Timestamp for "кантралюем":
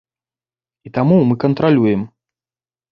1.47-2.01